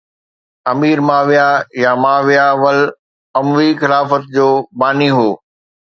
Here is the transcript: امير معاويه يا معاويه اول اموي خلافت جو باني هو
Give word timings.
امير 0.71 0.97
معاويه 1.07 1.47
يا 1.83 1.91
معاويه 2.03 2.43
اول 2.51 2.77
اموي 3.37 3.69
خلافت 3.81 4.23
جو 4.35 4.49
باني 4.79 5.09
هو 5.17 5.29